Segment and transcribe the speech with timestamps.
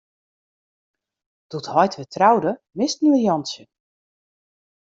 [1.49, 3.63] Doe't heit wer troude, misten we Jantsje.